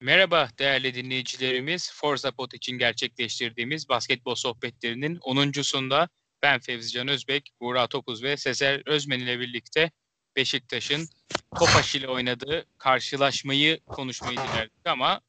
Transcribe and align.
Merhaba 0.00 0.48
değerli 0.58 0.94
dinleyicilerimiz. 0.94 1.92
Forza 1.94 2.32
Pot 2.32 2.54
için 2.54 2.78
gerçekleştirdiğimiz 2.78 3.88
basketbol 3.88 4.34
sohbetlerinin 4.34 5.16
10.sunda 5.16 6.08
ben 6.42 6.60
Fevzi 6.60 6.92
Can 6.92 7.08
Özbek, 7.08 7.50
Buğra 7.60 7.86
Topuz 7.86 8.22
ve 8.22 8.36
Sezer 8.36 8.82
Özmen 8.86 9.20
ile 9.20 9.40
birlikte 9.40 9.90
Beşiktaş'ın 10.36 11.08
Topaş 11.54 11.94
ile 11.94 12.08
oynadığı 12.08 12.66
karşılaşmayı 12.78 13.80
konuşmayı 13.90 14.42
dilerdik 14.42 14.86
ama 14.86 15.20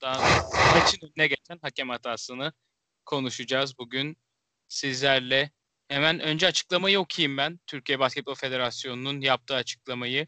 daha 0.00 0.26
maçın 0.68 0.98
önüne 1.06 1.26
geçen 1.28 1.58
hakem 1.62 1.88
hatasını 1.88 2.52
konuşacağız 3.04 3.78
bugün 3.78 4.16
sizlerle. 4.68 5.50
Hemen 5.88 6.20
önce 6.20 6.46
açıklamayı 6.46 7.00
okuyayım 7.00 7.36
ben. 7.36 7.60
Türkiye 7.66 7.98
Basketbol 7.98 8.34
Federasyonu'nun 8.34 9.20
yaptığı 9.20 9.54
açıklamayı. 9.54 10.26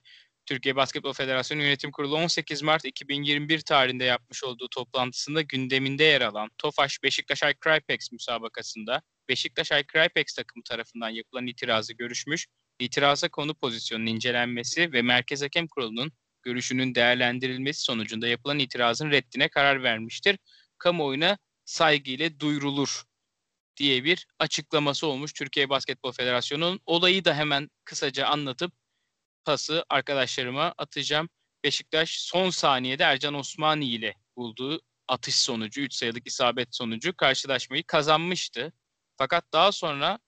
Türkiye 0.50 0.76
Basketbol 0.76 1.12
Federasyonu 1.12 1.62
Yönetim 1.62 1.92
Kurulu 1.92 2.16
18 2.16 2.62
Mart 2.62 2.84
2021 2.84 3.60
tarihinde 3.60 4.04
yapmış 4.04 4.44
olduğu 4.44 4.68
toplantısında 4.68 5.42
gündeminde 5.42 6.04
yer 6.04 6.20
alan 6.20 6.50
Tofaş 6.58 7.02
Beşiktaş 7.02 7.40
Crypex 7.40 8.12
müsabakasında 8.12 9.02
Beşiktaş 9.28 9.68
Crypex 9.68 10.34
takımı 10.34 10.62
tarafından 10.64 11.08
yapılan 11.08 11.46
itirazı 11.46 11.92
görüşmüş, 11.92 12.46
itiraza 12.78 13.28
konu 13.28 13.54
pozisyonun 13.54 14.06
incelenmesi 14.06 14.92
ve 14.92 15.02
Merkez 15.02 15.42
Hakem 15.42 15.68
Kurulu'nun 15.68 16.12
görüşünün 16.42 16.94
değerlendirilmesi 16.94 17.80
sonucunda 17.80 18.28
yapılan 18.28 18.58
itirazın 18.58 19.10
reddine 19.10 19.48
karar 19.48 19.82
vermiştir. 19.82 20.38
Kamuoyuna 20.78 21.38
saygıyla 21.64 22.40
duyurulur 22.40 23.02
diye 23.76 24.04
bir 24.04 24.26
açıklaması 24.38 25.06
olmuş 25.06 25.32
Türkiye 25.32 25.68
Basketbol 25.68 26.12
Federasyonu'nun. 26.12 26.80
Olayı 26.86 27.24
da 27.24 27.34
hemen 27.34 27.68
kısaca 27.84 28.26
anlatıp 28.26 28.79
pası 29.50 29.84
arkadaşlarıma 29.88 30.74
atacağım. 30.78 31.28
Beşiktaş 31.64 32.20
son 32.20 32.50
saniyede 32.50 33.02
Ercan 33.02 33.34
Osmani 33.34 33.86
ile 33.86 34.14
bulduğu 34.36 34.80
atış 35.08 35.34
sonucu, 35.34 35.80
3 35.80 35.94
sayılık 35.94 36.26
isabet 36.26 36.68
sonucu 36.76 37.16
karşılaşmayı 37.16 37.84
kazanmıştı. 37.86 38.72
Fakat 39.16 39.44
daha 39.52 39.72
sonra 39.72 40.18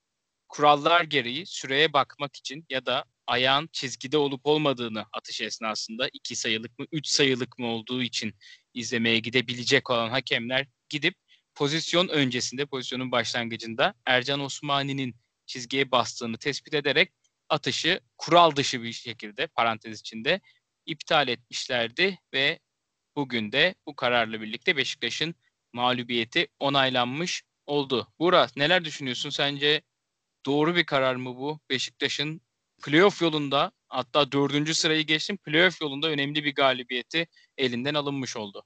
kurallar 0.48 1.04
gereği 1.04 1.46
süreye 1.46 1.92
bakmak 1.92 2.36
için 2.36 2.66
ya 2.70 2.86
da 2.86 3.04
ayağın 3.26 3.68
çizgide 3.72 4.18
olup 4.18 4.40
olmadığını 4.46 5.04
atış 5.12 5.40
esnasında 5.40 6.08
2 6.12 6.36
sayılık 6.36 6.78
mı 6.78 6.86
3 6.92 7.06
sayılık 7.06 7.58
mı 7.58 7.66
olduğu 7.66 8.02
için 8.02 8.34
izlemeye 8.74 9.18
gidebilecek 9.18 9.90
olan 9.90 10.10
hakemler 10.10 10.66
gidip 10.88 11.14
pozisyon 11.54 12.08
öncesinde 12.08 12.66
pozisyonun 12.66 13.12
başlangıcında 13.12 13.94
Ercan 14.06 14.40
Osmani'nin 14.40 15.16
çizgiye 15.46 15.90
bastığını 15.90 16.38
tespit 16.38 16.74
ederek 16.74 17.12
atışı 17.52 18.00
kural 18.18 18.56
dışı 18.56 18.82
bir 18.82 18.92
şekilde 18.92 19.46
parantez 19.46 20.00
içinde 20.00 20.40
iptal 20.86 21.28
etmişlerdi 21.28 22.18
ve 22.34 22.58
bugün 23.16 23.52
de 23.52 23.74
bu 23.86 23.96
kararla 23.96 24.40
birlikte 24.40 24.76
Beşiktaş'ın 24.76 25.34
mağlubiyeti 25.72 26.46
onaylanmış 26.60 27.42
oldu. 27.66 28.08
Burak 28.18 28.56
neler 28.56 28.84
düşünüyorsun? 28.84 29.30
Sence 29.30 29.82
doğru 30.46 30.76
bir 30.76 30.84
karar 30.84 31.14
mı 31.14 31.36
bu? 31.36 31.60
Beşiktaş'ın 31.70 32.40
playoff 32.84 33.22
yolunda 33.22 33.72
hatta 33.88 34.32
dördüncü 34.32 34.74
sırayı 34.74 35.06
geçtim 35.06 35.36
playoff 35.36 35.80
yolunda 35.80 36.08
önemli 36.08 36.44
bir 36.44 36.54
galibiyeti 36.54 37.26
elinden 37.58 37.94
alınmış 37.94 38.36
oldu. 38.36 38.64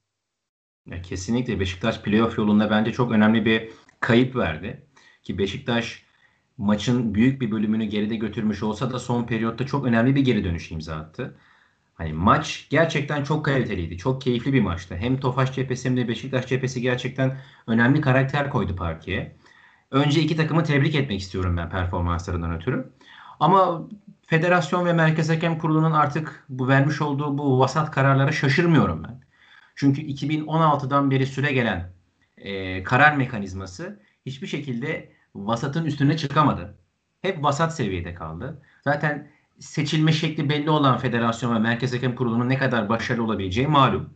Ya 0.85 1.01
kesinlikle 1.01 1.59
Beşiktaş 1.59 2.01
playoff 2.01 2.37
yolunda 2.37 2.69
bence 2.69 2.91
çok 2.93 3.11
önemli 3.11 3.45
bir 3.45 3.69
kayıp 3.99 4.35
verdi. 4.35 4.87
Ki 5.23 5.37
Beşiktaş 5.37 6.06
maçın 6.57 7.15
büyük 7.15 7.41
bir 7.41 7.51
bölümünü 7.51 7.85
geride 7.85 8.15
götürmüş 8.15 8.63
olsa 8.63 8.91
da 8.91 8.99
son 8.99 9.23
periyotta 9.23 9.65
çok 9.65 9.85
önemli 9.85 10.15
bir 10.15 10.21
geri 10.21 10.43
dönüş 10.43 10.71
imza 10.71 10.95
attı. 10.95 11.37
Hani 11.93 12.13
maç 12.13 12.67
gerçekten 12.69 13.23
çok 13.23 13.45
kaliteliydi. 13.45 13.97
Çok 13.97 14.21
keyifli 14.21 14.53
bir 14.53 14.61
maçtı. 14.61 14.95
Hem 14.95 15.19
Tofaş 15.19 15.53
cephesi 15.53 15.89
hem 15.89 15.97
de 15.97 16.07
Beşiktaş 16.07 16.47
cephesi 16.47 16.81
gerçekten 16.81 17.37
önemli 17.67 18.01
karakter 18.01 18.49
koydu 18.49 18.75
parkeye. 18.75 19.35
Önce 19.91 20.21
iki 20.21 20.35
takımı 20.35 20.63
tebrik 20.63 20.95
etmek 20.95 21.19
istiyorum 21.19 21.57
ben 21.57 21.69
performanslarından 21.69 22.55
ötürü. 22.55 22.89
Ama 23.39 23.87
federasyon 24.27 24.85
ve 24.85 24.93
Merkez 24.93 25.29
Hakem 25.29 25.57
Kurulu'nun 25.57 25.91
artık 25.91 26.45
bu 26.49 26.67
vermiş 26.67 27.01
olduğu 27.01 27.37
bu 27.37 27.59
vasat 27.59 27.91
kararlara 27.91 28.31
şaşırmıyorum 28.31 29.03
ben. 29.03 29.21
Çünkü 29.75 30.01
2016'dan 30.01 31.11
beri 31.11 31.25
süre 31.25 31.51
gelen 31.53 31.93
e, 32.37 32.83
karar 32.83 33.15
mekanizması 33.15 33.99
hiçbir 34.25 34.47
şekilde 34.47 35.16
vasatın 35.45 35.85
üstüne 35.85 36.17
çıkamadı. 36.17 36.77
Hep 37.21 37.43
vasat 37.43 37.75
seviyede 37.75 38.13
kaldı. 38.13 38.61
Zaten 38.83 39.31
seçilme 39.59 40.11
şekli 40.11 40.49
belli 40.49 40.69
olan 40.69 40.97
federasyon 40.97 41.55
ve 41.55 41.59
Merkez 41.59 41.93
Hakem 41.93 42.15
Kurulu'nun 42.15 42.49
ne 42.49 42.57
kadar 42.57 42.89
başarılı 42.89 43.23
olabileceği 43.23 43.67
malum. 43.67 44.09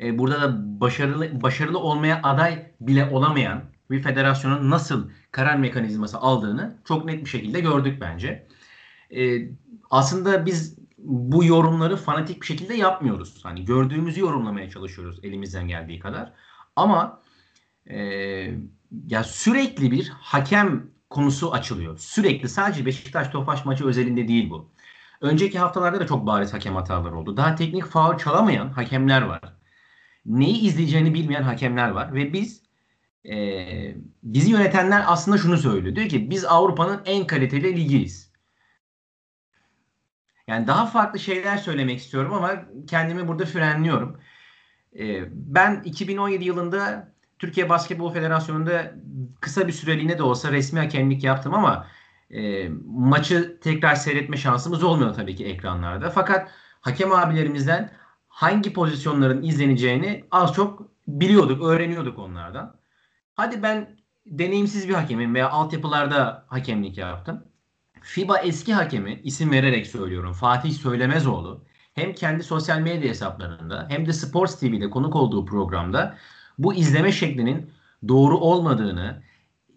E, 0.00 0.18
burada 0.18 0.40
da 0.40 0.80
başarılı 0.80 1.42
başarılı 1.42 1.78
olmaya 1.78 2.20
aday 2.22 2.72
bile 2.80 3.04
olamayan 3.04 3.62
bir 3.90 4.02
federasyonun 4.02 4.70
nasıl 4.70 5.10
karar 5.30 5.56
mekanizması 5.56 6.18
aldığını 6.18 6.76
çok 6.84 7.04
net 7.04 7.24
bir 7.24 7.30
şekilde 7.30 7.60
gördük 7.60 8.00
bence. 8.00 8.46
E, 9.16 9.48
aslında 9.90 10.46
biz 10.46 10.78
bu 10.98 11.44
yorumları 11.44 11.96
fanatik 11.96 12.40
bir 12.40 12.46
şekilde 12.46 12.74
yapmıyoruz. 12.74 13.40
Hani 13.42 13.64
gördüğümüzü 13.64 14.20
yorumlamaya 14.20 14.70
çalışıyoruz 14.70 15.20
elimizden 15.22 15.68
geldiği 15.68 15.98
kadar. 15.98 16.32
Ama 16.76 17.22
e, 17.90 17.98
ya 19.06 19.24
sürekli 19.24 19.90
bir 19.90 20.08
hakem 20.08 20.90
konusu 21.10 21.52
açılıyor. 21.52 21.98
Sürekli 21.98 22.48
sadece 22.48 22.86
Beşiktaş 22.86 23.28
Tofaş 23.28 23.64
maçı 23.64 23.86
özelinde 23.86 24.28
değil 24.28 24.50
bu. 24.50 24.70
Önceki 25.20 25.58
haftalarda 25.58 26.00
da 26.00 26.06
çok 26.06 26.26
bariz 26.26 26.52
hakem 26.54 26.74
hataları 26.74 27.16
oldu. 27.18 27.36
Daha 27.36 27.54
teknik 27.54 27.84
faul 27.84 28.18
çalamayan 28.18 28.68
hakemler 28.68 29.22
var. 29.22 29.40
Neyi 30.26 30.60
izleyeceğini 30.60 31.14
bilmeyen 31.14 31.42
hakemler 31.42 31.88
var 31.88 32.14
ve 32.14 32.32
biz 32.32 32.62
e, 33.28 33.96
bizi 34.22 34.50
yönetenler 34.50 35.04
aslında 35.06 35.38
şunu 35.38 35.58
söylüyor. 35.58 35.96
Diyor 35.96 36.08
ki 36.08 36.30
biz 36.30 36.44
Avrupa'nın 36.44 37.02
en 37.04 37.26
kaliteli 37.26 37.76
ligiyiz. 37.76 38.32
Yani 40.46 40.66
daha 40.66 40.86
farklı 40.86 41.18
şeyler 41.18 41.56
söylemek 41.56 41.98
istiyorum 41.98 42.32
ama 42.32 42.64
kendimi 42.86 43.28
burada 43.28 43.44
frenliyorum. 43.46 44.20
E, 44.98 45.24
ben 45.32 45.82
2017 45.84 46.44
yılında 46.44 47.13
Türkiye 47.38 47.68
Basketbol 47.68 48.12
Federasyonu'nda 48.12 48.94
kısa 49.40 49.66
bir 49.68 49.72
süreliğine 49.72 50.18
de 50.18 50.22
olsa 50.22 50.52
resmi 50.52 50.80
hakemlik 50.80 51.24
yaptım 51.24 51.54
ama 51.54 51.86
e, 52.30 52.68
maçı 52.86 53.60
tekrar 53.60 53.94
seyretme 53.94 54.36
şansımız 54.36 54.84
olmuyor 54.84 55.14
tabii 55.14 55.36
ki 55.36 55.46
ekranlarda. 55.46 56.10
Fakat 56.10 56.50
hakem 56.80 57.12
abilerimizden 57.12 57.92
hangi 58.28 58.72
pozisyonların 58.72 59.42
izleneceğini 59.42 60.24
az 60.30 60.54
çok 60.54 60.82
biliyorduk, 61.08 61.62
öğreniyorduk 61.62 62.18
onlardan. 62.18 62.76
Hadi 63.34 63.62
ben 63.62 63.96
deneyimsiz 64.26 64.88
bir 64.88 64.94
hakemim 64.94 65.34
veya 65.34 65.50
altyapılarda 65.50 66.44
hakemlik 66.48 66.98
yaptım. 66.98 67.44
FIBA 68.00 68.38
eski 68.38 68.74
hakemi 68.74 69.20
isim 69.24 69.50
vererek 69.50 69.86
söylüyorum 69.86 70.32
Fatih 70.32 70.72
Söylemezoğlu 70.72 71.64
hem 71.94 72.12
kendi 72.12 72.42
sosyal 72.42 72.80
medya 72.80 73.08
hesaplarında 73.08 73.86
hem 73.88 74.06
de 74.06 74.12
Sports 74.12 74.60
TV'de 74.60 74.90
konuk 74.90 75.16
olduğu 75.16 75.46
programda 75.46 76.18
bu 76.58 76.74
izleme 76.74 77.12
şeklinin 77.12 77.70
doğru 78.08 78.38
olmadığını, 78.38 79.22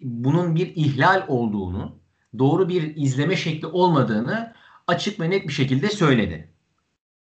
bunun 0.02 0.56
bir 0.56 0.76
ihlal 0.76 1.24
olduğunu, 1.28 2.00
doğru 2.40 2.70
bir 2.70 2.96
izleme 2.96 3.36
şekli 3.36 3.68
olmadığını 3.68 4.54
açık 4.88 5.20
ve 5.20 5.30
net 5.30 5.48
bir 5.48 5.54
şekilde 5.54 5.90
söyledi. 5.90 6.52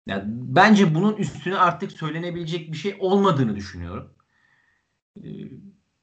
Yani 0.06 0.22
bence 0.26 0.94
bunun 0.94 1.16
üstüne 1.16 1.56
artık 1.56 1.92
söylenebilecek 1.92 2.72
bir 2.72 2.76
şey 2.76 2.96
olmadığını 3.00 3.56
düşünüyorum. 3.56 4.14
Ee, 5.24 5.28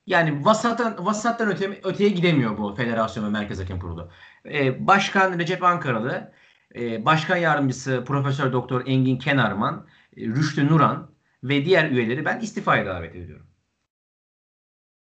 yani 0.07 0.45
vasattan, 0.45 1.05
vasattan 1.05 1.49
öte, 1.49 1.79
öteye 1.83 2.09
gidemiyor 2.09 2.57
bu 2.57 2.75
federasyon 2.75 3.25
ve 3.25 3.29
merkez 3.29 3.59
hakem 3.59 3.79
kurulu. 3.79 4.11
Ee, 4.45 4.87
Başkan 4.87 5.39
Recep 5.39 5.63
Ankaralı, 5.63 6.31
e, 6.75 7.05
Başkan 7.05 7.37
Yardımcısı 7.37 8.03
Profesör 8.07 8.53
Doktor 8.53 8.87
Engin 8.87 9.17
Kenarman, 9.17 9.87
e, 10.17 10.27
Rüştü 10.27 10.67
Nuran 10.67 11.11
ve 11.43 11.65
diğer 11.65 11.91
üyeleri 11.91 12.25
ben 12.25 12.39
istifaya 12.39 12.85
davet 12.85 13.15
ediyorum. 13.15 13.47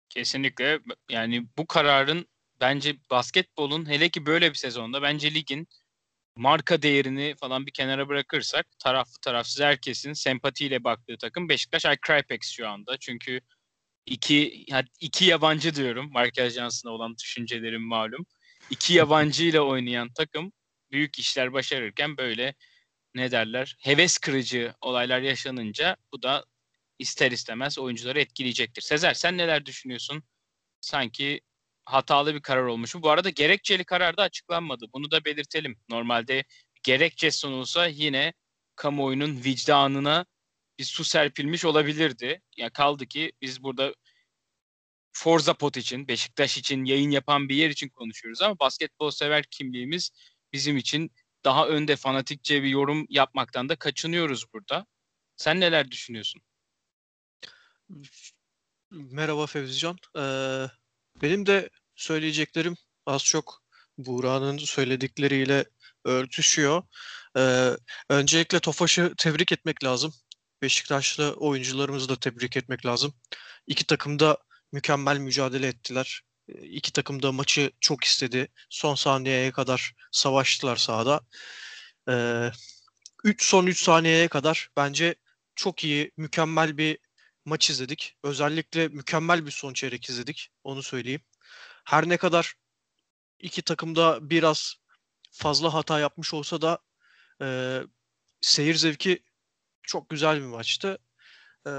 Kesinlikle 0.09 0.81
yani 1.11 1.47
bu 1.59 1.67
kararın 1.67 2.27
bence 2.61 2.97
basketbolun 3.11 3.89
hele 3.89 4.09
ki 4.09 4.27
böyle 4.27 4.51
bir 4.51 4.55
sezonda 4.55 5.03
bence 5.03 5.35
ligin 5.35 5.69
marka 6.37 6.83
değerini 6.83 7.35
falan 7.41 7.67
bir 7.67 7.73
kenara 7.73 8.09
bırakırsak 8.09 8.67
taraflı 8.79 9.21
tarafsız 9.23 9.61
herkesin 9.61 10.13
sempatiyle 10.13 10.85
baktığı 10.85 11.17
takım 11.19 11.49
Beşiktaş 11.49 11.83
Crypex 11.83 12.41
şu 12.43 12.69
anda. 12.69 12.97
Çünkü 12.97 13.41
iki 14.07 14.67
iki 15.01 15.25
yabancı 15.25 15.75
diyorum. 15.75 16.13
Marka 16.13 16.43
ajansına 16.43 16.93
olan 16.93 17.17
düşüncelerim 17.19 17.83
malum. 17.83 18.27
İki 18.71 18.95
yabancı 18.95 19.45
ile 19.45 19.61
oynayan 19.61 20.13
takım 20.13 20.53
büyük 20.93 21.19
işler 21.19 21.53
başarırken 21.53 22.17
böyle 22.17 22.55
ne 23.19 23.31
derler 23.31 23.77
heves 23.81 24.19
kırıcı 24.19 24.75
olaylar 24.81 25.21
yaşanınca 25.21 25.97
bu 26.13 26.23
da 26.23 26.45
ister 26.99 27.33
istemez 27.33 27.79
oyuncuları 27.79 28.21
etkileyecektir. 28.21 28.83
Sezer 28.83 29.15
sen 29.15 29.39
neler 29.39 29.67
düşünüyorsun? 29.67 30.23
Sanki 30.81 31.41
hatalı 31.85 32.35
bir 32.35 32.43
karar 32.43 32.63
olmuş 32.65 32.95
mu? 32.95 33.03
Bu 33.03 33.11
arada 33.11 33.31
gerekçeli 33.31 33.85
karar 33.85 34.17
da 34.17 34.23
açıklanmadı. 34.23 34.87
Bunu 34.95 35.11
da 35.11 35.25
belirtelim. 35.25 35.79
Normalde 35.89 36.45
gerekçe 36.83 37.31
sunulsa 37.31 37.87
yine 37.87 38.33
kamuoyunun 38.77 39.45
vicdanına 39.45 40.27
bir 40.79 40.85
su 40.85 41.05
serpilmiş 41.05 41.65
olabilirdi. 41.65 42.43
Ya 42.57 42.71
kaldı 42.71 43.07
ki 43.07 43.33
biz 43.43 43.63
burada 43.63 43.95
Forza 45.13 45.55
Pot 45.55 45.77
için, 45.77 46.09
Beşiktaş 46.09 46.59
için 46.59 46.85
yayın 46.85 47.11
yapan 47.11 47.49
bir 47.49 47.57
yer 47.57 47.71
için 47.71 47.89
konuşuyoruz 47.89 48.43
ama 48.43 48.59
basketbol 48.59 49.11
sever 49.11 49.45
kimliğimiz 49.51 50.11
bizim 50.53 50.77
için 50.77 51.11
daha 51.45 51.69
önde 51.69 51.97
fanatikçe 51.97 52.63
bir 52.63 52.69
yorum 52.69 53.07
yapmaktan 53.09 53.69
da 53.69 53.77
kaçınıyoruz 53.77 54.45
burada. 54.53 54.87
Sen 55.37 55.61
neler 55.61 55.91
düşünüyorsun? 55.91 56.43
Merhaba 58.91 59.47
Fevzican. 59.47 59.97
Ee, 60.17 60.67
benim 61.23 61.47
de 61.47 61.71
söyleyeceklerim 61.97 62.77
az 63.07 63.25
çok 63.25 63.63
Buğra'nın 63.99 64.59
söyledikleriyle 64.59 65.65
örtüşüyor. 66.05 66.83
Ee, 67.37 67.71
öncelikle 68.11 68.61
Tofaş'ı 68.61 69.15
tebrik 69.19 69.53
etmek 69.53 69.85
lazım. 69.85 70.13
Beşiktaşlı 70.63 71.33
oyuncularımızı 71.33 72.09
da 72.09 72.17
tebrik 72.17 72.57
etmek 72.57 72.87
lazım. 72.87 73.15
İki 73.67 73.87
takım 73.87 74.19
da 74.19 74.39
mükemmel 74.73 75.19
mücadele 75.19 75.67
ettiler. 75.67 76.23
İki 76.49 76.93
takım 76.93 77.23
da 77.23 77.33
maçı 77.33 77.73
çok 77.81 78.05
istedi. 78.05 78.49
Son 78.71 78.95
saniyeye 78.95 79.53
kadar 79.53 79.95
savaştılar 80.13 80.77
sahada. 80.77 81.21
Ee, 82.09 82.51
üç, 83.25 83.45
son 83.45 83.67
3 83.67 83.83
saniyeye 83.83 84.29
kadar 84.29 84.71
bence 84.77 85.15
çok 85.57 85.85
iyi, 85.85 86.13
mükemmel 86.17 86.79
bir 86.79 86.99
maç 87.45 87.71
izledik. 87.71 88.17
Özellikle 88.25 88.89
mükemmel 88.89 89.47
bir 89.47 89.51
son 89.51 89.73
çeyrek 89.73 90.09
izledik. 90.09 90.51
Onu 90.65 90.83
söyleyeyim. 90.83 91.21
Her 91.85 92.09
ne 92.09 92.17
kadar 92.17 92.55
iki 93.39 93.63
takım 93.63 93.97
da 93.97 94.31
biraz 94.31 94.75
fazla 95.31 95.75
hata 95.75 96.01
yapmış 96.01 96.35
olsa 96.35 96.61
da 96.61 96.79
e, 97.43 97.81
seyir 98.41 98.75
zevki 98.75 99.23
çok 99.83 100.09
güzel 100.09 100.41
bir 100.41 100.47
maçtı. 100.47 100.99
E, 101.67 101.73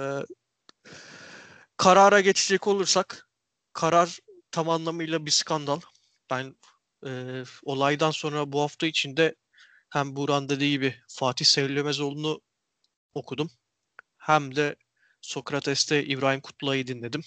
karara 1.77 2.21
geçecek 2.21 2.67
olursak 2.67 3.29
karar 3.73 4.19
tam 4.59 4.69
anlamıyla 4.69 5.25
bir 5.25 5.31
skandal. 5.31 5.81
Ben 6.29 6.55
e, 7.05 7.43
olaydan 7.63 8.11
sonra 8.11 8.51
bu 8.51 8.61
hafta 8.61 8.87
içinde 8.87 9.35
hem 9.89 10.15
Buran 10.15 10.49
dediği 10.49 10.71
gibi 10.71 10.95
Fatih 11.07 11.45
Sevlemezoğlu'nu 11.45 12.41
okudum. 13.13 13.51
Hem 14.17 14.55
de 14.55 14.75
Sokrates'te 15.21 16.05
İbrahim 16.05 16.41
Kutluay'ı 16.41 16.87
dinledim. 16.87 17.23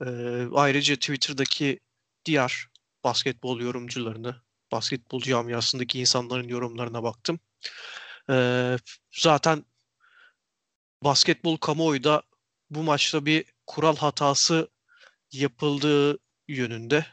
E, 0.00 0.06
ayrıca 0.54 0.94
Twitter'daki 0.96 1.80
diğer 2.24 2.66
basketbol 3.04 3.60
yorumcularını, 3.60 4.42
basketbol 4.72 5.20
camiasındaki 5.20 6.00
insanların 6.00 6.48
yorumlarına 6.48 7.02
baktım. 7.02 7.40
E, 8.30 8.76
zaten 9.12 9.64
basketbol 11.04 11.56
kamuoyu 11.56 12.04
da 12.04 12.22
bu 12.70 12.82
maçta 12.82 13.26
bir 13.26 13.44
kural 13.66 13.96
hatası 13.96 14.70
yapıldığı 15.32 16.25
yönünde. 16.48 17.06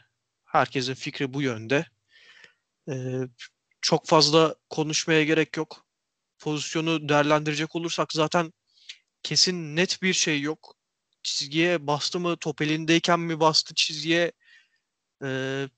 Herkesin 0.44 0.94
fikri 0.94 1.34
bu 1.34 1.42
yönde. 1.42 1.86
Ee, 2.88 3.20
çok 3.80 4.06
fazla 4.06 4.54
konuşmaya 4.70 5.24
gerek 5.24 5.56
yok. 5.56 5.86
Pozisyonu 6.38 7.08
değerlendirecek 7.08 7.76
olursak 7.76 8.12
zaten 8.12 8.52
kesin 9.22 9.76
net 9.76 10.02
bir 10.02 10.12
şey 10.12 10.40
yok. 10.40 10.76
Çizgiye 11.22 11.86
bastı 11.86 12.20
mı, 12.20 12.36
top 12.36 12.62
elindeyken 12.62 13.20
mi 13.20 13.40
bastı 13.40 13.74
çizgiye? 13.74 14.32
Ee, 15.24 15.68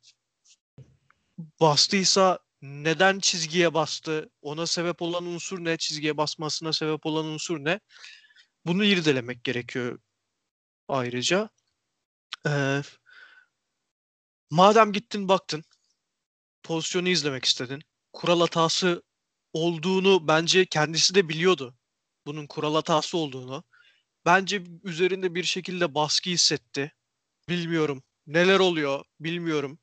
bastıysa 1.61 2.39
neden 2.63 3.19
çizgiye 3.19 3.75
bastı? 3.75 4.31
Ona 4.43 4.67
sebep 4.67 5.03
olan 5.03 5.27
unsur 5.27 5.65
ne? 5.65 5.77
Çizgiye 5.77 6.17
basmasına 6.17 6.73
sebep 6.73 7.07
olan 7.07 7.25
unsur 7.25 7.65
ne? 7.65 7.81
Bunu 8.67 8.85
irdelemek 8.85 9.45
gerekiyor 9.45 9.99
ayrıca. 10.89 11.51
Ee, 12.49 12.83
madem 14.51 14.93
gittin 14.93 15.29
baktın, 15.29 15.65
pozisyonu 16.63 17.09
izlemek 17.09 17.45
istedin, 17.45 17.83
kural 18.13 18.41
hatası 18.41 19.03
olduğunu 19.53 20.29
bence 20.29 20.67
kendisi 20.67 21.15
de 21.15 21.29
biliyordu. 21.29 21.77
Bunun 22.27 22.47
kural 22.47 22.75
hatası 22.75 23.19
olduğunu. 23.19 23.65
Bence 24.25 24.63
üzerinde 24.85 25.35
bir 25.35 25.45
şekilde 25.45 25.95
baskı 25.95 26.31
hissetti. 26.31 26.93
Bilmiyorum. 27.49 28.03
Neler 28.27 28.59
oluyor 28.59 29.05
bilmiyorum. 29.21 29.79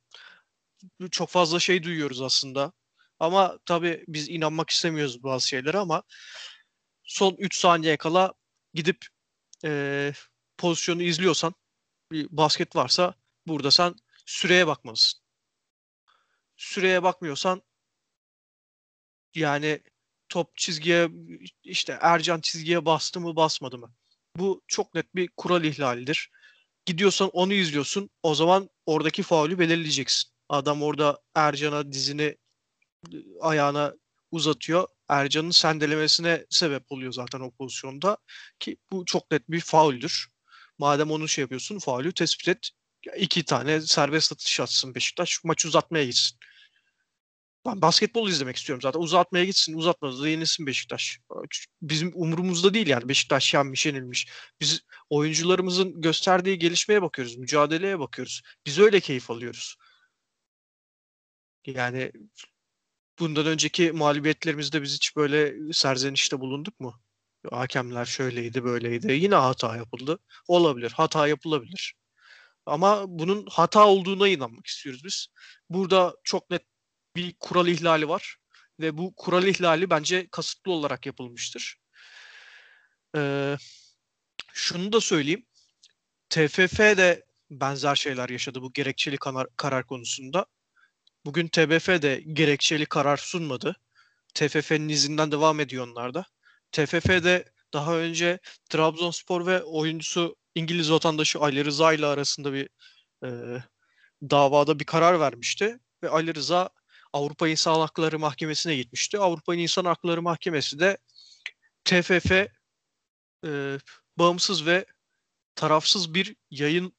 Çok 1.11 1.29
fazla 1.29 1.59
şey 1.59 1.83
duyuyoruz 1.83 2.21
aslında. 2.21 2.71
Ama 3.19 3.59
tabii 3.65 4.03
biz 4.07 4.29
inanmak 4.29 4.69
istemiyoruz 4.69 5.23
bazı 5.23 5.47
şeylere 5.47 5.77
ama 5.77 6.03
son 7.03 7.35
3 7.39 7.57
saniye 7.57 7.97
kala 7.97 8.33
gidip 8.73 9.05
e, 9.65 10.13
pozisyonu 10.57 11.03
izliyorsan 11.03 11.53
bir 12.11 12.27
basket 12.31 12.75
varsa 12.75 13.13
burada 13.47 13.71
sen 13.71 13.95
süreye 14.25 14.67
bakmalısın. 14.67 15.19
Süreye 16.57 17.03
bakmıyorsan 17.03 17.61
yani 19.35 19.81
top 20.29 20.57
çizgiye 20.57 21.09
işte 21.63 21.97
Ercan 22.01 22.41
çizgiye 22.41 22.85
bastı 22.85 23.19
mı 23.19 23.35
basmadı 23.35 23.77
mı? 23.77 23.93
Bu 24.35 24.61
çok 24.67 24.95
net 24.95 25.15
bir 25.15 25.29
kural 25.37 25.63
ihlalidir. 25.63 26.29
Gidiyorsan 26.85 27.29
onu 27.29 27.53
izliyorsun. 27.53 28.09
O 28.23 28.35
zaman 28.35 28.69
oradaki 28.85 29.23
faulü 29.23 29.59
belirleyeceksin. 29.59 30.31
Adam 30.49 30.83
orada 30.83 31.21
Ercan'a 31.35 31.91
dizini 31.91 32.37
ayağına 33.41 33.93
uzatıyor. 34.31 34.87
Ercan'ın 35.09 35.51
sendelemesine 35.51 36.45
sebep 36.49 36.91
oluyor 36.91 37.13
zaten 37.13 37.39
o 37.39 37.51
pozisyonda. 37.51 38.17
Ki 38.59 38.77
bu 38.91 39.05
çok 39.05 39.31
net 39.31 39.51
bir 39.51 39.59
fauldür. 39.61 40.27
Madem 40.77 41.11
onu 41.11 41.27
şey 41.27 41.41
yapıyorsun 41.41 41.79
faulü 41.79 42.13
tespit 42.13 42.47
et. 42.47 42.69
İki 43.17 43.45
tane 43.45 43.81
serbest 43.81 44.31
atış 44.31 44.59
atsın 44.59 44.95
Beşiktaş. 44.95 45.43
Maç 45.43 45.65
uzatmaya 45.65 46.05
gitsin. 46.05 46.39
Ben 47.65 47.81
basketbol 47.81 48.29
izlemek 48.29 48.55
istiyorum 48.55 48.81
zaten. 48.81 48.99
Uzatmaya 48.99 49.45
gitsin. 49.45 49.73
Uzatmadı 49.73 50.21
da 50.21 50.29
yenilsin 50.29 50.67
Beşiktaş. 50.67 51.19
Bizim 51.81 52.11
umurumuzda 52.15 52.73
değil 52.73 52.87
yani. 52.87 53.09
Beşiktaş 53.09 53.53
yenmiş 53.53 53.85
yenilmiş. 53.85 54.27
Biz 54.61 54.81
oyuncularımızın 55.09 56.01
gösterdiği 56.01 56.59
gelişmeye 56.59 57.01
bakıyoruz. 57.01 57.37
Mücadeleye 57.37 57.99
bakıyoruz. 57.99 58.41
Biz 58.65 58.79
öyle 58.79 58.99
keyif 58.99 59.31
alıyoruz. 59.31 59.75
Yani 61.65 62.11
bundan 63.19 63.45
önceki 63.45 63.91
mağlubiyetlerimizde 63.91 64.81
biz 64.81 64.95
hiç 64.95 65.15
böyle 65.15 65.73
serzenişte 65.73 66.39
bulunduk 66.39 66.79
mu? 66.79 67.01
Hakemler 67.51 68.05
şöyleydi 68.05 68.63
böyleydi. 68.63 69.11
Yine 69.13 69.35
hata 69.35 69.77
yapıldı. 69.77 70.19
Olabilir. 70.47 70.91
Hata 70.91 71.27
yapılabilir. 71.27 71.95
Ama 72.65 73.05
bunun 73.07 73.45
hata 73.51 73.87
olduğuna 73.87 74.27
inanmak 74.27 74.67
istiyoruz 74.67 75.03
biz. 75.03 75.27
Burada 75.69 76.15
çok 76.23 76.49
net 76.49 76.63
bir 77.15 77.35
kural 77.39 77.67
ihlali 77.67 78.09
var. 78.09 78.37
Ve 78.79 78.97
bu 78.97 79.15
kural 79.15 79.47
ihlali 79.47 79.89
bence 79.89 80.27
kasıtlı 80.31 80.71
olarak 80.71 81.05
yapılmıştır. 81.05 81.77
Ee, 83.15 83.57
şunu 84.53 84.93
da 84.93 85.01
söyleyeyim. 85.01 85.45
TFF 86.29 86.79
de 86.79 87.25
benzer 87.51 87.95
şeyler 87.95 88.29
yaşadı 88.29 88.61
bu 88.61 88.73
gerekçeli 88.73 89.17
karar, 89.17 89.47
karar 89.57 89.87
konusunda. 89.87 90.45
Bugün 91.25 91.47
TBF 91.47 91.87
de 91.87 92.23
gerekçeli 92.33 92.85
karar 92.85 93.17
sunmadı. 93.17 93.75
TFF'nin 94.33 94.89
izinden 94.89 95.31
devam 95.31 95.59
ediyor 95.59 95.87
onlar 95.87 96.13
da. 96.13 96.25
TFF'de 96.71 97.45
daha 97.73 97.97
önce 97.97 98.39
Trabzonspor 98.69 99.45
ve 99.45 99.63
oyuncusu 99.63 100.35
İngiliz 100.55 100.91
vatandaşı 100.91 101.39
Ali 101.39 101.65
Rıza 101.65 101.93
ile 101.93 102.05
arasında 102.05 102.53
bir 102.53 102.69
e, 103.25 103.29
davada 104.21 104.79
bir 104.79 104.85
karar 104.85 105.19
vermişti. 105.19 105.79
Ve 106.03 106.09
Ali 106.09 106.35
Rıza 106.35 106.69
Avrupa 107.13 107.47
İnsan 107.47 107.79
Hakları 107.79 108.19
Mahkemesi'ne 108.19 108.75
gitmişti. 108.75 109.19
Avrupa 109.19 109.55
İnsan 109.55 109.85
Hakları 109.85 110.21
Mahkemesi 110.21 110.79
de 110.79 110.97
TFF 111.85 112.31
e, 113.45 113.77
bağımsız 114.17 114.65
ve 114.65 114.85
tarafsız 115.55 116.13
bir 116.13 116.35
yayın 116.51 116.95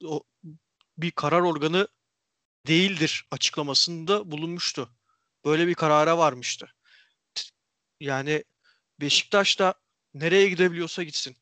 bir 0.98 1.10
karar 1.10 1.40
organı 1.40 1.88
değildir 2.66 3.26
açıklamasında 3.30 4.30
bulunmuştu. 4.30 4.90
Böyle 5.44 5.66
bir 5.66 5.74
karara 5.74 6.18
varmıştı. 6.18 6.74
Yani 8.00 8.44
Beşiktaş 9.00 9.58
da 9.58 9.74
nereye 10.14 10.48
gidebiliyorsa 10.48 11.02
gitsin. 11.02 11.36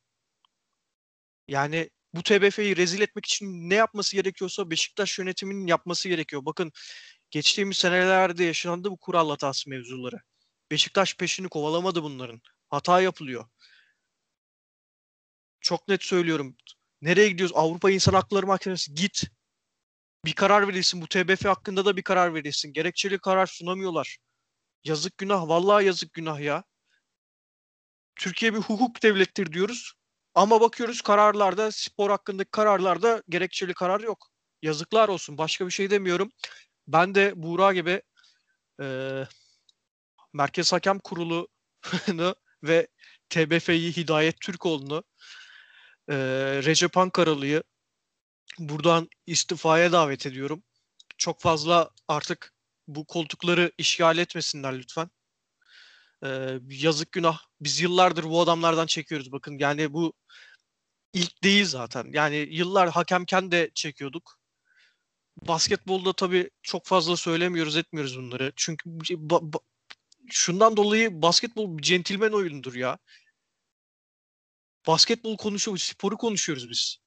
Yani 1.49 1.91
bu 2.15 2.23
TBF'yi 2.23 2.77
rezil 2.77 3.01
etmek 3.01 3.27
için 3.27 3.71
ne 3.71 3.75
yapması 3.75 4.17
gerekiyorsa 4.17 4.71
Beşiktaş 4.71 5.19
yönetiminin 5.19 5.67
yapması 5.67 6.09
gerekiyor. 6.09 6.45
Bakın 6.45 6.73
geçtiğimiz 7.31 7.79
senelerde 7.79 8.45
yaşandı 8.45 8.91
bu 8.91 8.97
kural 8.97 9.31
hatası 9.31 9.71
mevzuları. 9.71 10.17
Beşiktaş 10.71 11.17
peşini 11.17 11.49
kovalamadı 11.49 12.03
bunların. 12.03 12.41
Hata 12.69 13.01
yapılıyor. 13.01 13.45
Çok 15.61 15.89
net 15.89 16.03
söylüyorum. 16.03 16.57
Nereye 17.03 17.29
gidiyoruz? 17.29 17.57
Avrupa 17.57 17.91
İnsan 17.91 18.15
Hakları 18.15 18.47
Mahkemesi 18.47 18.95
git 18.95 19.23
bir 20.25 20.35
karar 20.35 20.69
verilsin. 20.69 21.03
Bu 21.03 21.07
TBF 21.07 21.45
hakkında 21.45 21.85
da 21.85 21.97
bir 21.97 22.03
karar 22.03 22.35
verilsin. 22.35 22.73
Gerekçeli 22.73 23.19
karar 23.19 23.47
sunamıyorlar. 23.47 24.19
Yazık 24.85 25.19
günah. 25.19 25.49
Vallahi 25.49 25.85
yazık 25.85 26.13
günah 26.13 26.41
ya. 26.41 26.65
Türkiye 28.17 28.55
bir 28.55 28.59
hukuk 28.59 29.03
devlettir 29.03 29.53
diyoruz. 29.53 29.93
Ama 30.35 30.61
bakıyoruz 30.61 31.03
kararlarda, 31.03 31.73
spor 31.73 32.11
hakkındaki 32.11 32.51
kararlarda 32.51 33.23
gerekçeli 33.29 33.75
karar 33.75 34.01
yok. 34.01 34.29
Yazıklar 34.63 35.09
olsun. 35.09 35.39
Başka 35.39 35.67
bir 35.67 35.71
şey 35.71 35.91
demiyorum. 35.91 36.33
Ben 36.89 37.15
de 37.15 37.33
Buğra 37.37 37.73
gibi 37.73 38.03
e, 38.83 38.87
Merkez 40.33 40.73
Hakem 40.73 40.99
Kurulu'nu 40.99 41.49
ve 42.63 42.89
TBF'yi 43.29 43.97
Hidayet 43.97 44.41
Türkoğlu'nu 44.41 45.05
e, 46.09 46.17
Recep 46.65 46.99
Ankaralı'yı 46.99 47.63
buradan 48.59 49.09
istifaya 49.27 49.93
davet 49.93 50.27
ediyorum. 50.27 50.63
Çok 51.19 51.41
fazla 51.41 51.91
artık 52.09 52.53
bu 52.89 53.07
koltukları 53.07 53.73
işgal 53.79 54.19
etmesinler 54.19 54.79
lütfen. 54.79 55.11
Ee, 56.25 56.59
yazık 56.71 57.13
günah. 57.13 57.39
Biz 57.61 57.81
yıllardır 57.81 58.25
bu 58.25 58.41
adamlardan 58.41 58.87
çekiyoruz. 58.87 59.33
Bakın 59.33 59.59
yani 59.59 59.93
bu 59.93 60.13
ilk 61.13 61.43
değil 61.43 61.65
zaten. 61.65 62.07
Yani 62.13 62.37
yıllar 62.37 62.91
hakemken 62.91 63.51
de 63.53 63.71
çekiyorduk. 63.75 64.39
Basketbolda 65.49 66.13
tabii 66.13 66.51
çok 66.63 66.87
fazla 66.87 67.17
söylemiyoruz, 67.17 67.77
etmiyoruz 67.77 68.19
bunları. 68.19 68.53
Çünkü 68.57 68.91
ba- 68.91 69.51
ba- 69.53 69.63
şundan 70.31 70.77
dolayı 70.77 71.23
basketbol 71.23 71.79
bir 71.79 71.83
centilmen 71.83 72.33
oyunudur 72.33 72.75
ya. 72.75 72.99
Basketbol 74.87 75.37
konuşuyoruz, 75.37 75.83
sporu 75.83 76.17
konuşuyoruz 76.17 76.71
biz. 76.71 76.99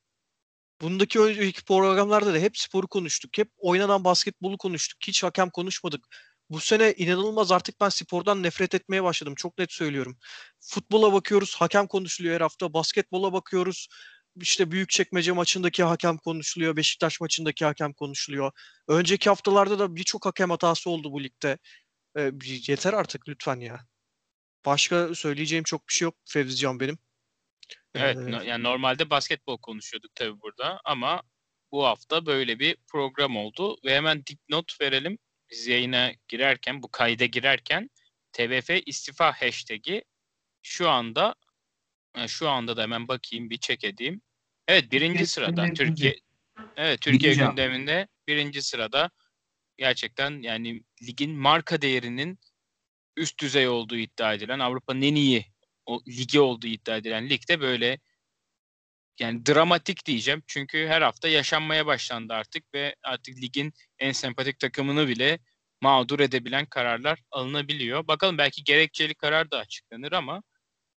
Bundaki 0.82 1.20
önceki 1.20 1.64
programlarda 1.64 2.34
da 2.34 2.38
hep 2.38 2.58
sporu 2.58 2.88
konuştuk. 2.88 3.38
Hep 3.38 3.52
oynanan 3.58 4.04
basketbolu 4.04 4.58
konuştuk. 4.58 4.98
Hiç 5.08 5.24
hakem 5.24 5.50
konuşmadık. 5.50 6.08
Bu 6.50 6.60
sene 6.60 6.94
inanılmaz 6.94 7.52
artık 7.52 7.82
ben 7.82 7.90
spordan 7.90 8.44
nefret 8.44 8.76
etmeye 8.76 9.04
başladım. 9.04 9.36
Çok 9.36 9.58
net 9.58 9.72
söylüyorum. 9.72 10.18
Futbola 10.60 11.14
bakıyoruz, 11.14 11.56
hakem 11.56 11.88
konuşuluyor 11.88 12.36
her 12.36 12.42
hafta. 12.42 12.74
Basketbola 12.74 13.34
bakıyoruz. 13.34 13.88
İşte 14.42 14.72
Büyükçekmece 14.72 15.32
maçındaki 15.32 15.84
hakem 15.84 16.18
konuşuluyor. 16.18 16.76
Beşiktaş 16.76 17.22
maçındaki 17.22 17.66
hakem 17.66 17.94
konuşuluyor. 17.94 18.52
Önceki 18.88 19.30
haftalarda 19.30 19.80
da 19.80 19.96
birçok 19.96 20.26
hakem 20.26 20.50
hatası 20.50 20.90
oldu 20.90 21.12
bu 21.12 21.24
ligde. 21.24 21.58
Ee, 22.18 22.32
yeter 22.68 22.94
artık 22.94 23.30
lütfen 23.30 23.60
ya. 23.60 23.88
Başka 24.66 25.16
söyleyeceğim 25.16 25.64
çok 25.64 25.88
bir 25.88 25.94
şey 25.94 26.06
yok 26.06 26.16
Fevzican 26.26 26.80
benim. 26.80 27.00
Evet, 27.96 28.18
Ee, 28.18 28.46
yani 28.46 28.64
normalde 28.64 29.10
basketbol 29.10 29.58
konuşuyorduk 29.58 30.16
tabii 30.16 30.42
burada 30.42 30.82
ama 30.86 31.24
bu 31.72 31.86
hafta 31.86 32.26
böyle 32.26 32.60
bir 32.60 32.78
program 32.92 33.38
oldu 33.38 33.78
ve 33.86 33.96
hemen 33.96 34.26
dipnot 34.26 34.82
verelim. 34.82 35.18
Biz 35.52 35.68
yayına 35.68 36.12
girerken, 36.28 36.84
bu 36.84 36.92
kayda 36.92 37.26
girerken 37.26 37.90
TBF 38.34 38.70
istifa 38.86 39.32
hashtag'i 39.42 40.04
şu 40.62 40.90
anda 40.90 41.36
e, 42.18 42.28
şu 42.28 42.50
anda 42.50 42.78
da 42.78 42.82
hemen 42.82 43.08
bakayım 43.08 43.50
bir 43.50 43.58
check 43.58 43.84
edeyim. 43.84 44.22
Evet 44.68 44.92
birinci 44.92 45.12
Türkiye 45.12 45.26
sırada 45.26 45.74
Türkiye 45.74 46.16
evet 46.76 47.02
Türkiye 47.02 47.32
Birinci. 47.32 47.50
gündeminde 47.50 48.08
birinci 48.28 48.62
sırada 48.62 49.10
gerçekten 49.78 50.42
yani 50.42 50.84
ligin 51.04 51.32
marka 51.32 51.82
değerinin 51.82 52.40
üst 53.18 53.40
düzey 53.42 53.68
olduğu 53.68 53.98
iddia 53.98 54.34
edilen 54.34 54.60
Avrupa'nın 54.60 55.02
en 55.02 55.16
iyi 55.16 55.46
o, 55.86 56.02
ligi 56.08 56.40
olduğu 56.40 56.68
iddia 56.68 56.98
edilen 56.98 57.30
ligde 57.30 57.62
böyle 57.62 58.00
yani 59.20 59.46
dramatik 59.46 60.06
diyeceğim. 60.06 60.44
Çünkü 60.48 60.88
her 60.88 61.02
hafta 61.02 61.28
yaşanmaya 61.28 61.86
başlandı 61.86 62.34
artık 62.34 62.74
ve 62.74 62.96
artık 63.04 63.38
ligin 63.42 63.74
en 64.00 64.12
sempatik 64.12 64.60
takımını 64.60 65.08
bile 65.08 65.40
mağdur 65.82 66.20
edebilen 66.20 66.66
kararlar 66.66 67.20
alınabiliyor. 67.32 68.08
Bakalım 68.08 68.38
belki 68.38 68.64
gerekçeli 68.64 69.16
karar 69.16 69.52
da 69.52 69.58
açıklanır 69.58 70.12
ama 70.12 70.44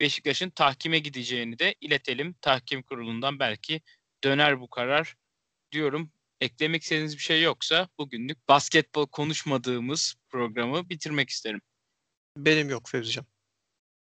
Beşiktaş'ın 0.00 0.50
tahkime 0.50 0.98
gideceğini 0.98 1.58
de 1.58 1.74
iletelim. 1.80 2.34
Tahkim 2.40 2.82
kurulundan 2.82 3.38
belki 3.38 3.80
döner 4.24 4.60
bu 4.60 4.68
karar 4.70 5.14
diyorum. 5.72 6.10
Eklemek 6.40 6.82
istediğiniz 6.82 7.16
bir 7.16 7.22
şey 7.22 7.42
yoksa 7.42 7.88
bugünlük 7.98 8.48
basketbol 8.48 9.06
konuşmadığımız 9.06 10.14
programı 10.28 10.88
bitirmek 10.88 11.30
isterim. 11.30 11.60
benim 12.36 12.68
yok 12.70 12.88
Fevzican. 12.88 13.26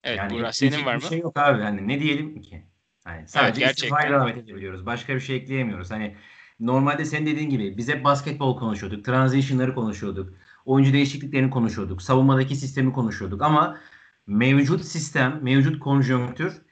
Evet 0.04 0.18
Yani 0.18 0.34
Burak 0.34 0.56
senin 0.56 0.84
var 0.84 0.98
bir 0.98 1.02
mı? 1.02 1.08
şey 1.08 1.18
yok 1.18 1.36
abi. 1.36 1.62
Hani 1.62 1.88
ne 1.88 2.00
diyelim 2.00 2.42
ki? 2.42 2.66
Hani 3.10 3.28
sadece 3.28 3.60
gerçekten. 3.60 3.96
istifaya 3.96 4.20
davet 4.20 4.36
edebiliyoruz. 4.36 4.86
Başka 4.86 5.14
bir 5.14 5.20
şey 5.20 5.36
ekleyemiyoruz. 5.36 5.90
Hani 5.90 6.16
normalde 6.60 7.04
senin 7.04 7.26
dediğin 7.26 7.50
gibi 7.50 7.76
biz 7.76 7.88
hep 7.88 8.04
basketbol 8.04 8.58
konuşuyorduk. 8.58 9.04
Transition'ları 9.04 9.74
konuşuyorduk. 9.74 10.34
Oyuncu 10.64 10.92
değişikliklerini 10.92 11.50
konuşuyorduk. 11.50 12.02
Savunmadaki 12.02 12.56
sistemi 12.56 12.92
konuşuyorduk. 12.92 13.42
Ama 13.42 13.78
mevcut 14.26 14.84
sistem, 14.84 15.38
mevcut 15.42 15.80
konjonktür 15.80 16.62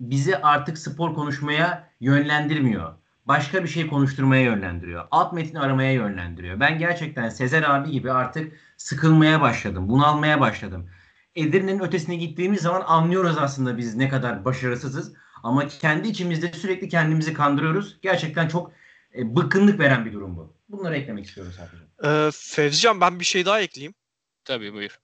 bizi 0.00 0.36
artık 0.36 0.78
spor 0.78 1.14
konuşmaya 1.14 1.90
yönlendirmiyor. 2.00 2.92
Başka 3.26 3.62
bir 3.62 3.68
şey 3.68 3.86
konuşturmaya 3.86 4.42
yönlendiriyor. 4.42 5.04
Alt 5.10 5.32
metni 5.32 5.60
aramaya 5.60 5.92
yönlendiriyor. 5.92 6.60
Ben 6.60 6.78
gerçekten 6.78 7.28
Sezer 7.28 7.62
abi 7.62 7.90
gibi 7.90 8.12
artık 8.12 8.52
sıkılmaya 8.76 9.40
başladım. 9.40 9.88
Bunalmaya 9.88 10.40
başladım. 10.40 10.88
Edirne'nin 11.34 11.80
ötesine 11.80 12.16
gittiğimiz 12.16 12.60
zaman 12.60 12.82
anlıyoruz 12.86 13.38
aslında 13.38 13.78
biz 13.78 13.94
ne 13.96 14.08
kadar 14.08 14.44
başarısızız. 14.44 15.14
Ama 15.42 15.68
kendi 15.68 16.08
içimizde 16.08 16.52
sürekli 16.52 16.88
kendimizi 16.88 17.34
kandırıyoruz. 17.34 18.00
Gerçekten 18.02 18.48
çok 18.48 18.72
e, 19.14 19.36
bıkkınlık 19.36 19.80
veren 19.80 20.04
bir 20.06 20.12
durum 20.12 20.36
bu. 20.36 20.56
Bunları 20.68 20.96
eklemek 20.96 21.26
istiyoruz 21.26 21.56
sadece. 21.56 21.76
Ee, 22.04 22.30
Fevzican 22.32 23.00
ben 23.00 23.20
bir 23.20 23.24
şey 23.24 23.46
daha 23.46 23.60
ekleyeyim. 23.60 23.94
Tabii 24.44 24.72
buyur. 24.72 24.98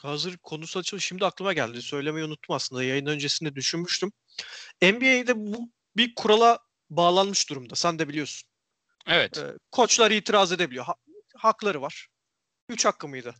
Hazır 0.00 0.36
konusu 0.36 0.78
açıldı. 0.78 1.00
Şimdi 1.00 1.26
aklıma 1.26 1.52
geldi. 1.52 1.82
Söylemeyi 1.82 2.26
unuttum 2.26 2.54
aslında. 2.54 2.84
Yayın 2.84 3.06
öncesinde 3.06 3.54
düşünmüştüm. 3.54 4.12
NBA'de 4.82 5.36
bu 5.36 5.70
bir 5.96 6.14
kurala 6.14 6.58
bağlanmış 6.90 7.50
durumda. 7.50 7.74
Sen 7.74 7.98
de 7.98 8.08
biliyorsun. 8.08 8.48
Evet. 9.06 9.38
Ee, 9.38 9.52
koçlar 9.70 10.10
itiraz 10.10 10.52
edebiliyor. 10.52 10.84
Ha- 10.84 10.96
hakları 11.36 11.82
var. 11.82 12.08
Üç 12.68 12.84
hakkı 12.84 13.08
mıydı? 13.08 13.34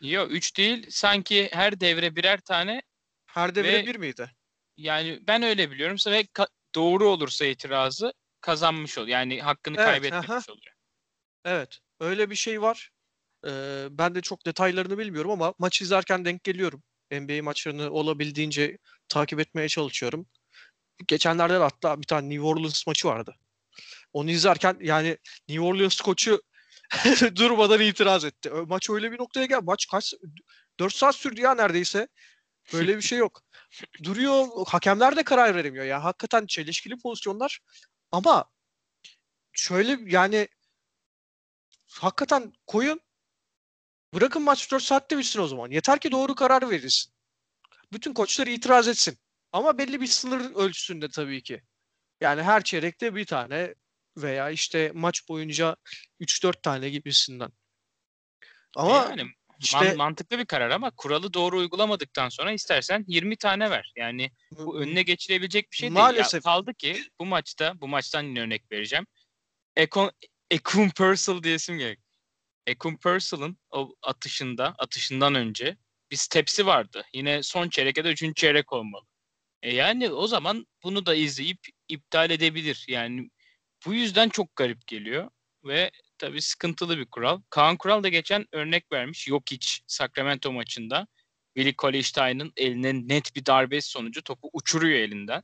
Yok 0.00 0.32
3 0.32 0.56
değil. 0.56 0.86
Sanki 0.90 1.48
her 1.52 1.80
devre 1.80 2.16
birer 2.16 2.40
tane. 2.40 2.82
Her 3.26 3.54
devre 3.54 3.72
Ve- 3.72 3.86
bir 3.86 3.96
miydi? 3.96 4.30
Yani 4.76 5.20
ben 5.26 5.42
öyle 5.42 5.70
biliyorum. 5.70 5.96
Ve 6.06 6.20
ka- 6.20 6.48
doğru 6.74 7.08
olursa 7.08 7.44
itirazı 7.44 8.12
kazanmış 8.40 8.98
oluyor. 8.98 9.18
Yani 9.18 9.42
hakkını 9.42 9.76
Evet, 9.76 9.86
kaybetmemiş 9.86 10.30
aha. 10.30 10.40
oluyor. 10.48 10.74
Evet. 11.44 11.78
Öyle 12.00 12.30
bir 12.30 12.34
şey 12.34 12.62
var. 12.62 12.90
Ee, 13.46 13.86
ben 13.90 14.14
de 14.14 14.20
çok 14.20 14.46
detaylarını 14.46 14.98
bilmiyorum 14.98 15.30
ama 15.30 15.54
maç 15.58 15.82
izlerken 15.82 16.24
denk 16.24 16.44
geliyorum. 16.44 16.82
NBA 17.10 17.42
maçlarını 17.42 17.90
olabildiğince 17.90 18.78
takip 19.08 19.40
etmeye 19.40 19.68
çalışıyorum. 19.68 20.26
Geçenlerde 21.06 21.54
de 21.54 21.58
hatta 21.58 22.00
bir 22.00 22.06
tane 22.06 22.28
New 22.28 22.46
Orleans 22.46 22.86
maçı 22.86 23.08
vardı. 23.08 23.34
Onu 24.12 24.30
izlerken 24.30 24.76
yani 24.80 25.18
New 25.48 25.64
Orleans 25.64 26.00
koçu 26.00 26.42
durmadan 27.36 27.80
itiraz 27.80 28.24
etti. 28.24 28.50
Maç 28.50 28.90
öyle 28.90 29.12
bir 29.12 29.18
noktaya 29.18 29.46
gel. 29.46 29.60
Maç 29.62 29.86
kaç 29.90 30.14
4 30.80 30.94
saat 30.94 31.16
sürdü 31.16 31.40
ya 31.40 31.54
neredeyse. 31.54 32.08
Böyle 32.72 32.96
bir 32.96 33.02
şey 33.02 33.18
yok. 33.18 33.42
Duruyor. 34.02 34.48
Hakemler 34.66 35.16
de 35.16 35.22
karar 35.22 35.54
veremiyor 35.54 35.84
ya. 35.84 36.04
Hakikaten 36.04 36.46
çelişkili 36.46 36.98
pozisyonlar. 36.98 37.60
Ama 38.12 38.50
şöyle 39.52 39.98
yani 40.06 40.48
hakikaten 41.90 42.52
koyun. 42.66 43.00
Bırakın 44.14 44.42
maç 44.42 44.70
4 44.72 44.82
saatte 44.82 45.18
bitsin 45.18 45.40
o 45.40 45.46
zaman. 45.46 45.70
Yeter 45.70 46.00
ki 46.00 46.12
doğru 46.12 46.34
karar 46.34 46.70
verilsin. 46.70 47.12
Bütün 47.92 48.14
koçlar 48.14 48.46
itiraz 48.46 48.88
etsin. 48.88 49.18
Ama 49.52 49.78
belli 49.78 50.00
bir 50.00 50.06
sınır 50.06 50.54
ölçüsünde 50.54 51.08
tabii 51.08 51.42
ki. 51.42 51.62
Yani 52.20 52.42
her 52.42 52.64
çeyrekte 52.64 53.14
bir 53.14 53.26
tane 53.26 53.74
veya 54.16 54.50
işte 54.50 54.92
maç 54.94 55.28
boyunca 55.28 55.76
3-4 56.20 56.62
tane 56.62 56.90
gibisinden. 56.90 57.50
Ama 58.76 58.96
yani 58.96 59.24
man- 59.54 59.84
işte 59.84 59.94
mantıklı 59.94 60.38
bir 60.38 60.44
karar 60.44 60.70
ama 60.70 60.90
kuralı 60.90 61.34
doğru 61.34 61.58
uygulamadıktan 61.58 62.28
sonra 62.28 62.52
istersen 62.52 63.04
20 63.08 63.36
tane 63.36 63.70
ver. 63.70 63.92
Yani 63.96 64.30
bu 64.50 64.80
önüne 64.80 65.02
geçilebilecek 65.02 65.72
bir 65.72 65.76
şey 65.76 65.88
değil. 65.88 65.96
Ya 65.96 66.02
Maalesef. 66.02 66.44
kaldı 66.44 66.74
ki 66.74 67.04
bu 67.20 67.26
maçta, 67.26 67.80
bu 67.80 67.88
maçtan 67.88 68.22
yine 68.22 68.40
örnek 68.40 68.72
vereceğim. 68.72 69.06
Ekon, 69.76 70.12
Ekun 70.50 70.88
Purcell 70.88 71.42
diye 71.42 71.54
isim 71.54 71.78
gerek. 71.78 71.98
Ekun 72.66 72.96
Purcell'ın 72.96 73.58
o 73.70 73.94
atışında, 74.02 74.74
atışından 74.78 75.34
önce 75.34 75.76
bir 76.10 76.16
stepsi 76.16 76.66
vardı. 76.66 77.04
Yine 77.14 77.42
son 77.42 77.68
çeyrek 77.68 77.96
ya 77.98 78.04
da 78.04 78.10
üçüncü 78.10 78.34
çeyrek 78.34 78.72
olmalı. 78.72 79.04
E 79.62 79.74
yani 79.74 80.10
o 80.10 80.26
zaman 80.26 80.66
bunu 80.82 81.06
da 81.06 81.14
izleyip 81.14 81.58
iptal 81.88 82.30
edebilir. 82.30 82.84
Yani 82.88 83.30
bu 83.86 83.94
yüzden 83.94 84.28
çok 84.28 84.56
garip 84.56 84.86
geliyor 84.86 85.30
ve 85.64 85.90
tabii 86.24 86.42
sıkıntılı 86.42 86.98
bir 86.98 87.06
kural. 87.06 87.40
Kaan 87.50 87.76
Kural 87.76 88.02
da 88.02 88.08
geçen 88.08 88.46
örnek 88.52 88.92
vermiş. 88.92 89.28
Yok 89.28 89.42
hiç 89.50 89.82
Sacramento 89.86 90.52
maçında 90.52 91.06
Willie 91.56 91.74
Cauley-Stein'ın 91.82 92.52
eline 92.56 93.08
net 93.08 93.36
bir 93.36 93.46
darbesi 93.46 93.88
sonucu 93.88 94.22
topu 94.22 94.50
uçuruyor 94.52 94.98
elinden. 94.98 95.42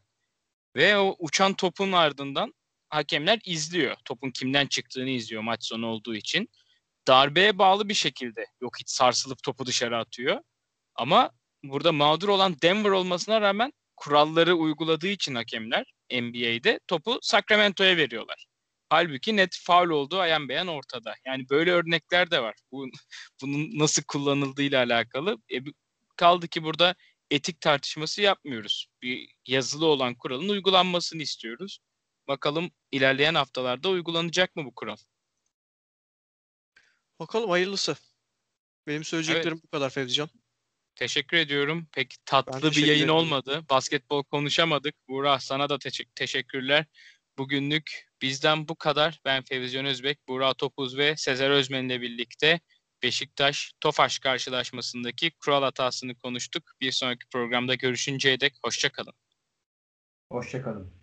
Ve 0.76 0.96
o 0.96 1.16
uçan 1.18 1.54
topun 1.54 1.92
ardından 1.92 2.54
hakemler 2.88 3.40
izliyor. 3.44 3.96
Topun 4.04 4.30
kimden 4.30 4.66
çıktığını 4.66 5.10
izliyor 5.10 5.42
maç 5.42 5.64
sonu 5.64 5.86
olduğu 5.86 6.14
için. 6.14 6.48
Darbeye 7.08 7.58
bağlı 7.58 7.88
bir 7.88 7.94
şekilde 7.94 8.46
yok 8.60 8.80
hiç 8.80 8.90
sarsılıp 8.90 9.42
topu 9.42 9.66
dışarı 9.66 9.98
atıyor. 9.98 10.40
Ama 10.94 11.30
burada 11.64 11.92
mağdur 11.92 12.28
olan 12.28 12.56
Denver 12.62 12.90
olmasına 12.90 13.40
rağmen 13.40 13.72
kuralları 13.96 14.54
uyguladığı 14.54 15.08
için 15.08 15.34
hakemler 15.34 15.92
NBA'de 16.12 16.80
topu 16.88 17.18
Sacramento'ya 17.22 17.96
veriyorlar. 17.96 18.49
Halbuki 18.90 19.36
net 19.36 19.56
faul 19.62 19.90
olduğu 19.90 20.18
ayan 20.18 20.48
beyan 20.48 20.66
ortada. 20.66 21.14
Yani 21.26 21.48
böyle 21.50 21.72
örnekler 21.72 22.30
de 22.30 22.42
var. 22.42 22.54
Bu, 22.72 22.86
bunun 23.42 23.78
nasıl 23.78 24.02
kullanıldığıyla 24.02 24.84
alakalı. 24.84 25.38
E, 25.52 25.58
kaldı 26.16 26.48
ki 26.48 26.62
burada 26.62 26.94
etik 27.30 27.60
tartışması 27.60 28.22
yapmıyoruz. 28.22 28.86
Bir 29.02 29.34
yazılı 29.46 29.86
olan 29.86 30.14
kuralın 30.14 30.48
uygulanmasını 30.48 31.22
istiyoruz. 31.22 31.78
Bakalım 32.28 32.70
ilerleyen 32.92 33.34
haftalarda 33.34 33.88
uygulanacak 33.88 34.56
mı 34.56 34.64
bu 34.64 34.74
kural? 34.74 34.96
Bakalım 37.20 37.50
hayırlısı. 37.50 37.96
Benim 38.86 39.04
söyleyeceklerim 39.04 39.52
Evet. 39.52 39.64
bu 39.64 39.68
kadar 39.68 39.90
Fevzican. 39.90 40.28
Teşekkür 40.94 41.36
ediyorum. 41.36 41.86
Pek 41.92 42.14
tatlı 42.24 42.70
bir 42.70 42.86
yayın 42.86 42.98
ederim. 42.98 43.14
olmadı. 43.14 43.64
Basketbol 43.70 44.22
konuşamadık. 44.24 44.94
Buğra 45.08 45.38
sana 45.38 45.68
da 45.68 45.78
teşek- 45.78 46.14
teşekkürler. 46.14 46.86
Bugünlük 47.38 48.09
bizden 48.22 48.68
bu 48.68 48.76
kadar. 48.76 49.20
Ben 49.24 49.42
Fevzican 49.42 49.86
Özbek, 49.86 50.28
Buğra 50.28 50.54
Topuz 50.54 50.96
ve 50.96 51.16
Sezer 51.16 51.50
Özmen 51.50 51.84
ile 51.84 52.00
birlikte 52.00 52.60
Beşiktaş 53.02 53.72
Tofaş 53.80 54.18
karşılaşmasındaki 54.18 55.30
kural 55.30 55.62
hatasını 55.62 56.14
konuştuk. 56.14 56.72
Bir 56.80 56.92
sonraki 56.92 57.26
programda 57.32 57.74
görüşünceye 57.74 58.40
dek 58.40 58.54
hoşçakalın. 58.64 59.14
Hoşçakalın. 60.32 60.99